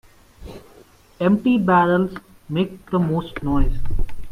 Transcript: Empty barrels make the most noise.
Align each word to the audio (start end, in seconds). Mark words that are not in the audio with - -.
Empty 1.19 1.59
barrels 1.59 2.13
make 2.49 2.89
the 2.89 2.97
most 2.97 3.43
noise. 3.43 3.77